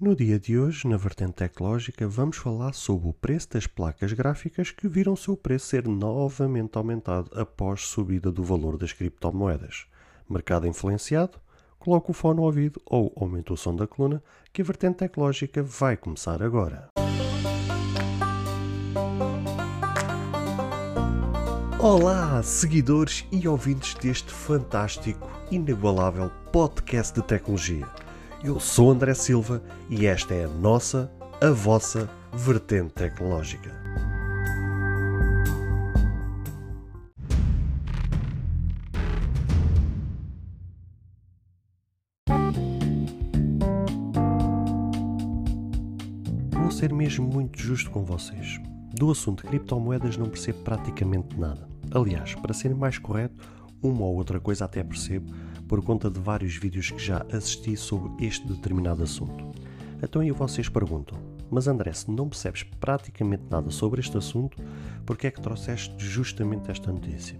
[0.00, 4.70] No dia de hoje, na vertente tecnológica, vamos falar sobre o preço das placas gráficas
[4.70, 9.86] que viram seu preço ser novamente aumentado após subida do valor das criptomoedas.
[10.30, 11.40] Mercado influenciado?
[11.80, 14.22] Coloque o fone ao ouvido ou aumente o som da coluna
[14.52, 16.90] que a vertente tecnológica vai começar agora.
[21.80, 28.07] Olá, seguidores e ouvintes deste fantástico, inigualável podcast de tecnologia.
[28.42, 29.60] Eu sou André Silva
[29.90, 31.10] e esta é a nossa,
[31.40, 33.72] a vossa vertente tecnológica.
[46.52, 48.60] Vou ser mesmo muito justo com vocês.
[48.94, 51.68] Do assunto de criptomoedas não percebo praticamente nada.
[51.90, 53.34] Aliás, para ser mais correto,
[53.82, 55.32] uma ou outra coisa até percebo,
[55.68, 59.44] por conta de vários vídeos que já assisti sobre este determinado assunto.
[60.02, 61.18] Então aí vocês perguntam,
[61.50, 64.56] mas André, se não percebes praticamente nada sobre este assunto,
[65.04, 67.38] por que é que trouxeste justamente esta notícia?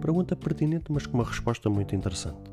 [0.00, 2.50] Pergunta pertinente, mas com uma resposta muito interessante.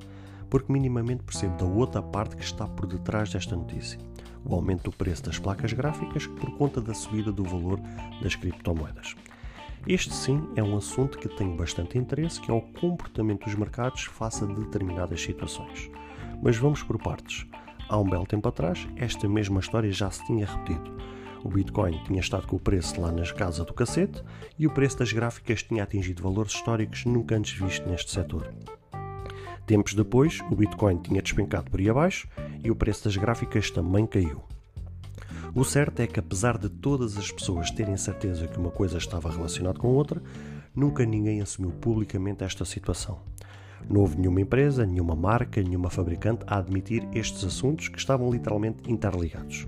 [0.49, 3.99] Porque minimamente percebo da outra parte que está por detrás desta notícia.
[4.45, 7.81] O aumento do preço das placas gráficas por conta da subida do valor
[8.21, 9.13] das criptomoedas.
[9.85, 14.03] Este sim é um assunto que tenho bastante interesse, que é o comportamento dos mercados
[14.03, 15.89] face a determinadas situações.
[16.41, 17.45] Mas vamos por partes.
[17.89, 20.97] Há um belo tempo atrás, esta mesma história já se tinha repetido.
[21.43, 24.21] O Bitcoin tinha estado com o preço lá nas casas do cacete
[24.59, 28.53] e o preço das gráficas tinha atingido valores históricos nunca antes vistos neste setor.
[29.65, 32.27] Tempos depois, o Bitcoin tinha despencado por aí abaixo
[32.63, 34.43] e o preço das gráficas também caiu.
[35.55, 39.31] O certo é que, apesar de todas as pessoas terem certeza que uma coisa estava
[39.31, 40.21] relacionada com outra,
[40.75, 43.19] nunca ninguém assumiu publicamente esta situação.
[43.89, 48.91] Não houve nenhuma empresa, nenhuma marca, nenhuma fabricante a admitir estes assuntos que estavam literalmente
[48.91, 49.67] interligados.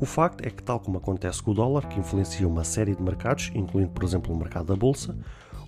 [0.00, 3.02] O facto é que, tal como acontece com o dólar, que influencia uma série de
[3.02, 5.16] mercados, incluindo, por exemplo, o mercado da bolsa,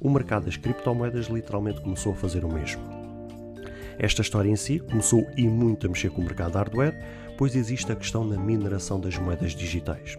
[0.01, 2.83] o mercado das criptomoedas literalmente começou a fazer o mesmo.
[3.99, 6.99] Esta história em si começou e muito a mexer com o mercado hardware,
[7.43, 10.17] pois existe a questão da mineração das moedas digitais.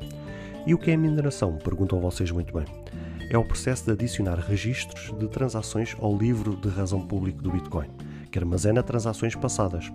[0.67, 1.57] E o que é mineração?
[1.57, 2.65] Perguntam vocês muito bem.
[3.29, 7.87] É o processo de adicionar registros de transações ao livro de razão público do Bitcoin,
[8.29, 9.89] que armazena transações passadas.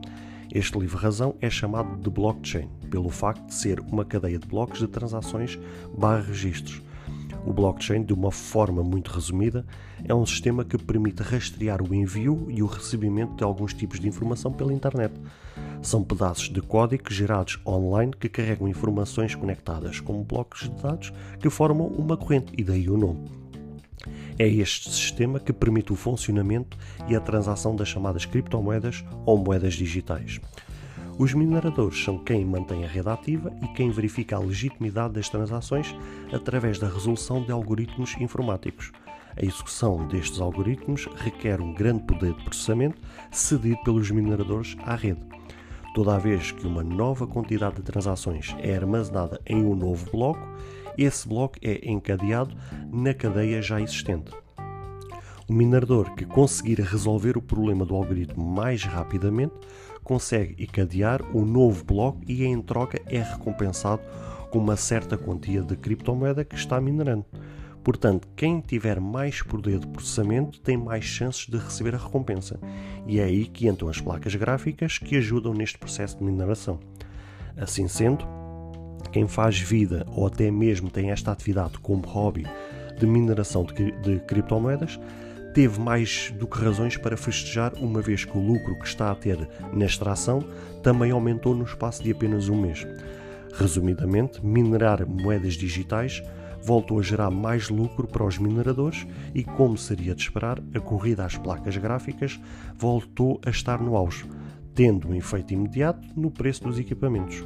[0.50, 4.88] Este livro-razão é chamado de blockchain, pelo facto de ser uma cadeia de blocos de
[4.88, 5.58] transações
[5.98, 6.80] barra registros.
[7.44, 9.66] O blockchain, de uma forma muito resumida,
[10.02, 14.08] é um sistema que permite rastrear o envio e o recebimento de alguns tipos de
[14.08, 15.12] informação pela internet.
[15.82, 21.48] São pedaços de código gerados online que carregam informações conectadas como blocos de dados que
[21.48, 23.30] formam uma corrente, e daí o nome.
[24.38, 26.76] É este sistema que permite o funcionamento
[27.08, 30.40] e a transação das chamadas criptomoedas ou moedas digitais.
[31.18, 35.92] Os mineradores são quem mantém a rede ativa e quem verifica a legitimidade das transações
[36.32, 38.92] através da resolução de algoritmos informáticos.
[39.36, 43.00] A execução destes algoritmos requer um grande poder de processamento
[43.32, 45.37] cedido pelos mineradores à rede.
[45.94, 50.46] Toda vez que uma nova quantidade de transações é armazenada em um novo bloco,
[50.96, 52.54] esse bloco é encadeado
[52.92, 54.30] na cadeia já existente.
[55.48, 59.54] O minerador que conseguir resolver o problema do algoritmo mais rapidamente
[60.04, 64.02] consegue encadear o um novo bloco e em troca é recompensado
[64.50, 67.24] com uma certa quantia de criptomoeda que está minerando.
[67.88, 72.60] Portanto, quem tiver mais poder de processamento tem mais chances de receber a recompensa.
[73.06, 76.78] E é aí que entram as placas gráficas que ajudam neste processo de mineração.
[77.56, 78.26] Assim sendo,
[79.10, 82.44] quem faz vida ou até mesmo tem esta atividade como hobby
[82.98, 85.00] de mineração de, de criptomoedas
[85.54, 89.14] teve mais do que razões para festejar, uma vez que o lucro que está a
[89.14, 90.44] ter na extração
[90.82, 92.86] também aumentou no espaço de apenas um mês.
[93.54, 96.22] Resumidamente, minerar moedas digitais
[96.62, 101.24] voltou a gerar mais lucro para os mineradores e, como seria de esperar, a corrida
[101.24, 102.38] às placas gráficas
[102.76, 104.24] voltou a estar no auge,
[104.74, 107.44] tendo um efeito imediato no preço dos equipamentos.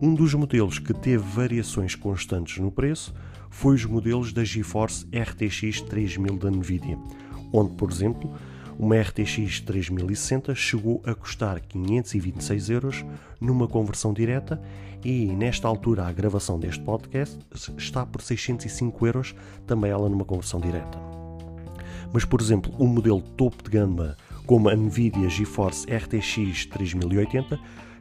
[0.00, 3.14] Um dos modelos que teve variações constantes no preço
[3.48, 6.98] foi os modelos da GeForce RTX 3000 da Nvidia,
[7.52, 8.30] onde, por exemplo,
[8.78, 13.04] uma RTX 3060 chegou a custar 526 euros
[13.40, 14.60] numa conversão direta
[15.04, 17.38] e, nesta altura, a gravação deste podcast
[17.78, 19.34] está por 605 euros,
[19.66, 20.98] também ela numa conversão direta.
[22.12, 27.58] Mas, por exemplo, um modelo topo de gama como a Nvidia GeForce RTX 3080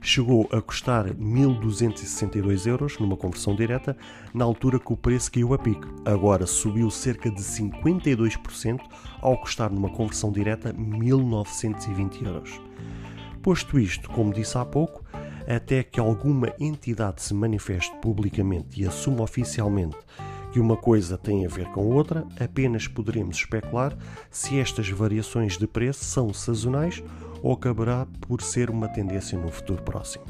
[0.08, 3.98] chegou a custar 1.262 euros numa conversão direta,
[4.34, 5.88] na altura que o preço caiu a pique.
[6.06, 8.80] Agora subiu cerca de 52%
[9.22, 12.62] ao custar numa conversão direta 1.920 euros.
[13.42, 15.04] Posto isto, como disse há pouco,
[15.48, 19.98] até que alguma entidade se manifeste publicamente e assuma oficialmente
[20.56, 23.94] que uma coisa tem a ver com outra, apenas poderemos especular
[24.32, 27.04] se estas variações de preço são sazonais
[27.46, 30.26] ou acabará por ser uma tendência no futuro próximo.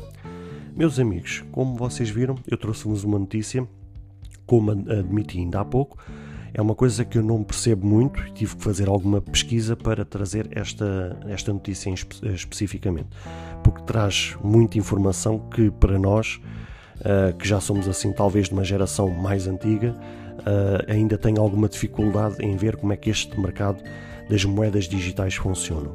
[0.76, 3.66] Meus amigos, como vocês viram, eu trouxe-vos uma notícia,
[4.46, 5.98] como admiti ainda há pouco,
[6.54, 10.04] é uma coisa que eu não percebo muito e tive que fazer alguma pesquisa para
[10.04, 13.08] trazer esta, esta notícia espe especificamente,
[13.64, 16.42] porque traz muita informação que para nós,
[17.00, 19.96] uh, que já somos assim talvez de uma geração mais antiga,
[20.40, 23.82] uh, ainda tem alguma dificuldade em ver como é que este mercado
[24.30, 25.92] das moedas digitais funciona.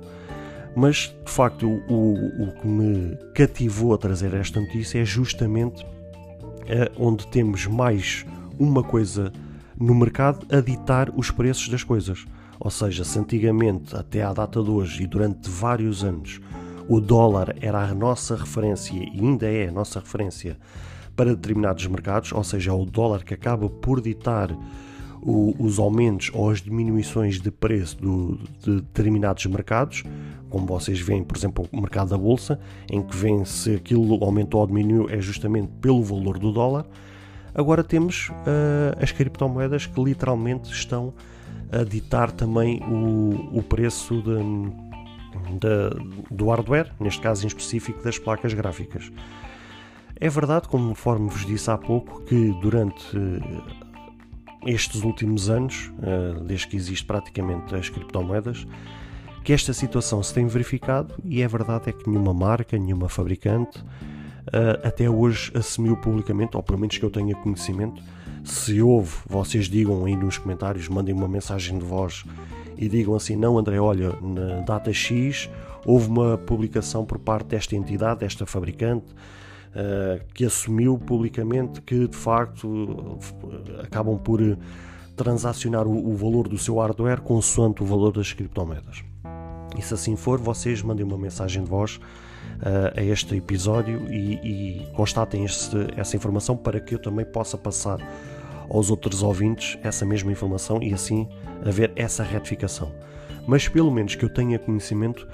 [0.75, 2.15] Mas de facto o,
[2.45, 8.25] o, que me cativou a trazer esta notícia é justamente uh, onde temos mais
[8.59, 9.33] uma coisa
[9.79, 12.25] no mercado a ditar os preços das coisas.
[12.59, 16.41] Ou seja, se antigamente, até à data de hoje e durante vários anos,
[16.87, 20.59] o dólar era a nossa referência e ainda é a nossa referência
[21.17, 24.51] para determinados mercados, ou seja, é o dólar que acaba por ditar
[25.23, 30.03] o, os aumentos ou as diminuições de preço do, de determinados mercados,
[30.49, 32.59] como vocês veem, por exemplo, o mercado da bolsa,
[32.91, 36.87] em que vem se aquilo aumentou ou diminuiu é justamente pelo valor do dólar.
[37.55, 41.13] Agora temos uh, as criptomoedas que literalmente estão
[41.73, 44.39] a ditar também o, o preço de,
[45.59, 49.11] de, do hardware, neste caso em específico das placas gráficas.
[50.17, 53.17] É verdade, conforme vos disse há pouco, que durante
[54.67, 58.67] estes últimos anos, uh, desde que existe praticamente as criptomoedas,
[59.43, 63.79] que esta situação se tem verificado e é verdade é que nenhuma marca, nenhuma fabricante
[63.79, 68.03] uh, até hoje assumiu publicamente, ou pelo menos que eu tenha conhecimento.
[68.45, 72.25] Se houve, vocês digam aí nos comentários, mandem uma mensagem de voz
[72.77, 75.49] e digam assim: não, André, olha, na data X
[75.85, 79.07] houve uma publicação por parte desta entidade, desta fabricante,
[80.35, 83.19] que assumiu publicamente que de facto
[83.83, 84.41] acabam por
[85.17, 89.05] transacionar o, valor do seu hardware consoante o valor das criptomoedas.
[89.77, 94.35] E se assim for, vocês mandem uma mensagem de voz uh, a este episódio e,
[94.83, 97.99] e constatem este, essa informação para que eu também possa passar
[98.69, 101.29] aos outros ouvintes essa mesma informação e assim
[101.65, 102.91] haver essa retificação.
[103.47, 105.29] Mas pelo menos que eu tenha conhecimento,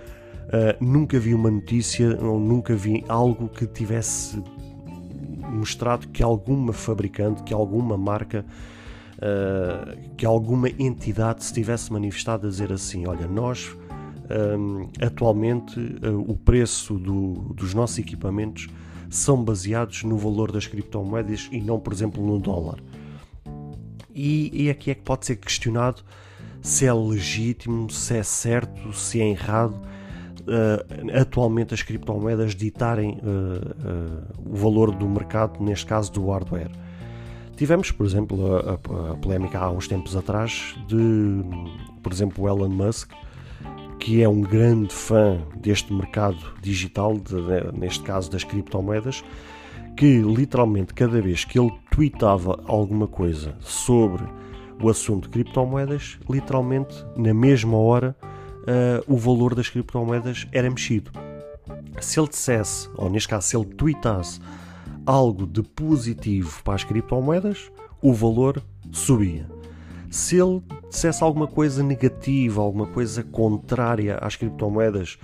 [0.47, 4.43] uh, nunca vi uma notícia ou nunca vi algo que tivesse
[5.51, 8.45] mostrado que alguma fabricante, que alguma marca,
[9.19, 13.77] uh, que alguma entidade se tivesse manifestado a dizer assim: olha, nós
[14.59, 18.69] um, atualmente uh, o preço do, dos nossos equipamentos
[19.09, 22.81] são baseados no valor das criptomoedas e não, por exemplo, no dólar.
[24.15, 26.03] E, e aqui é que pode ser questionado
[26.61, 29.81] se é legítimo, se é certo, se é errado.
[30.47, 36.71] Uh, atualmente as criptomoedas ditarem uh, o valor do mercado, neste caso do hardware.
[37.57, 41.43] Tivemos, por exemplo, a, a, a polémica há uns tempos atrás de,
[42.01, 43.11] por exemplo, o Elon Musk,
[43.99, 47.35] que é um grande fã deste mercado digital, de,
[47.77, 49.25] neste caso das criptomoedas,
[49.97, 54.23] que literalmente cada vez que ele tweetava alguma coisa sobre
[54.81, 58.15] o assunto de criptomoedas, literalmente na mesma hora
[58.67, 61.11] uh, o valor das criptomoedas era mexido.
[62.01, 64.41] Se ele dissesse, ou neste caso, se ele tweetasse
[65.05, 67.71] algo de positivo para as criptomoedas,
[68.03, 69.47] o valor subia
[70.11, 75.19] se ele dissesse alguma coisa negativa, alguma coisa contrária às criptomoedas,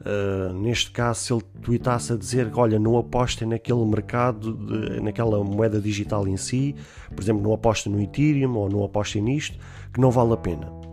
[0.00, 5.00] uh, neste caso, se ele tweetasse a dizer que, olha, não apostem naquele mercado, de,
[5.00, 6.74] naquela moeda digital em si,
[7.14, 9.58] por exemplo, não apostem no Ethereum ou não apostem nisto,
[9.92, 10.85] que não vale a pena.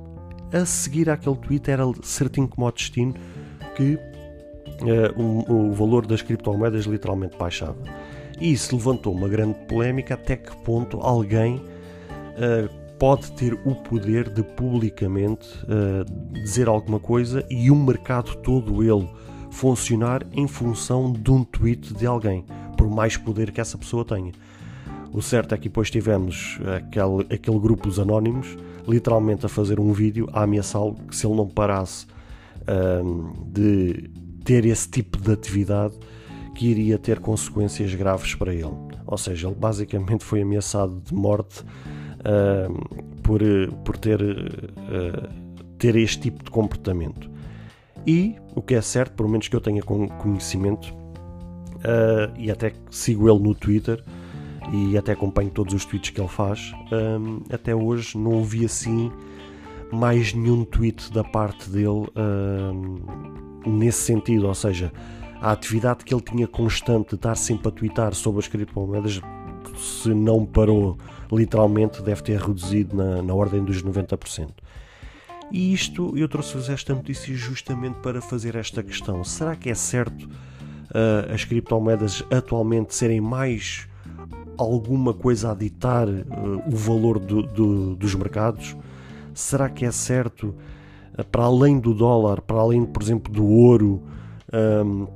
[0.54, 3.14] A seguir àquele tweet era certinho como o destino
[3.76, 7.78] que uh, o, o valor das criptomoedas literalmente baixava.
[8.40, 14.30] E isso levantou uma grande polémica até que ponto alguém uh, pode ter o poder
[14.30, 19.10] de publicamente uh, dizer alguma coisa e o mercado todo ele
[19.52, 22.46] funcionar em função de um tweet de alguém,
[22.78, 24.32] por mais poder que essa pessoa tenha.
[25.14, 29.94] O certo é que depois tivemos aquele, aquele grupo dos anónimos literalmente a fazer um
[29.94, 32.06] vídeo a ameaçá-lo que se ele não parasse
[32.64, 34.10] uh, de
[34.44, 35.94] ter esse tipo de atividade
[36.56, 38.74] que iria ter consequências graves para ele.
[39.06, 43.42] Ou seja, ele basicamente foi ameaçado de morte uh, por,
[43.86, 45.30] por ter, uh,
[45.78, 47.30] ter este tipo de comportamento.
[48.06, 53.30] E o que é certo, pelo menos que eu tenha conhecimento, uh, e até sigo
[53.30, 54.04] ele no Twitter
[54.72, 56.74] e até acompanho todos os tweets que ele faz,
[57.52, 59.12] até hoje não ouvi assim
[59.92, 62.08] mais nenhum tweet da parte dele
[63.66, 64.92] nesse sentido, ou seja,
[65.42, 69.22] a atividade que ele tinha constante de estar sempre a twittar sobre as criptomoedas,
[69.78, 70.98] se não parou
[71.32, 74.50] literalmente, deve ter reduzido na, na ordem dos 90%.
[75.52, 79.24] E isto, eu trouxe-vos esta notícia justamente para fazer esta questão.
[79.24, 83.88] Será que é certo uh, as criptomoedas atualmente serem mais
[84.58, 88.76] alguma coisa a ditar uh, o valor do, do, dos mercados?
[89.34, 90.56] Será que é certo,
[91.18, 94.04] uh, para além do dólar, para além, por exemplo, do ouro,
[94.86, 95.08] um,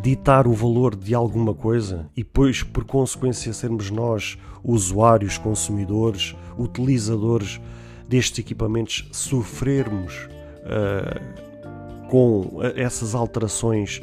[0.00, 7.60] ditar o valor de alguma coisa e depois, por consequência, sermos nós, usuários, consumidores, utilizadores
[8.08, 10.28] destes equipamentos, sofrermos
[10.64, 11.46] uh,
[12.08, 14.00] com essas alterações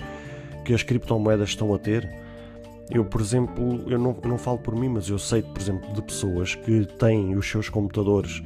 [0.65, 2.23] que as criptomoedas estão a ter?
[2.94, 6.02] Eu, por exemplo, eu não, não falo por mim, mas eu sei, por exemplo, de
[6.04, 8.44] pessoas que têm os seus computadores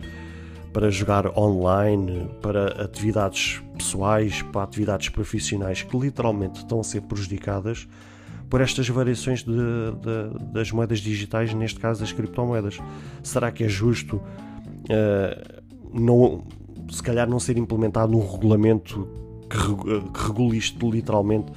[0.72, 7.88] para jogar online, para atividades pessoais, para atividades profissionais que literalmente estão a ser prejudicadas
[8.50, 12.80] por estas variações de, de, das moedas digitais, neste caso das criptomoedas.
[13.22, 15.62] Será que é justo uh,
[15.94, 16.44] não,
[16.90, 19.08] se calhar não ser implementado um regulamento
[19.50, 21.52] que, que regule isto literalmente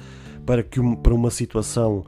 [0.45, 2.03] para que para uma situação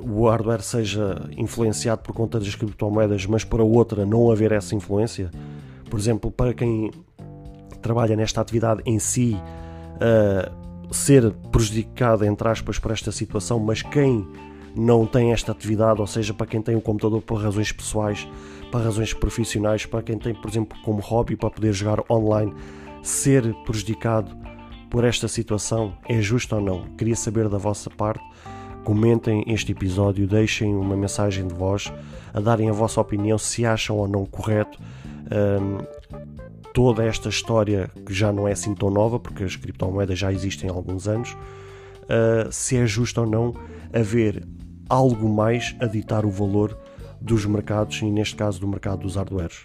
[0.00, 5.30] o hardware seja influenciado por conta das criptomoedas, mas para outra não haver essa influência?
[5.88, 6.90] Por exemplo, para quem
[7.80, 9.36] trabalha nesta atividade em si,
[9.96, 14.26] uh, ser prejudicado, entre aspas, por esta situação, mas quem
[14.74, 18.26] não tem esta atividade, ou seja, para quem tem o um computador por razões pessoais,
[18.70, 22.54] para razões profissionais, para quem tem, por exemplo, como hobby para poder jogar online,
[23.02, 24.34] ser prejudicado
[24.90, 26.84] por esta situação é justo ou não?
[26.96, 28.22] Queria saber da vossa parte.
[28.84, 31.92] Comentem este episódio, deixem uma mensagem de voz
[32.34, 34.78] a darem a vossa opinião se acham ou não correto
[35.30, 35.78] um,
[36.72, 40.68] toda esta história que já não é assim tão nova, porque as criptomoedas já existem
[40.68, 43.54] há alguns anos, uh, se é justo ou não
[43.92, 44.46] haver
[44.88, 46.76] algo mais a ditar o valor
[47.20, 49.64] dos mercados e, neste caso, do mercado dos hardwares.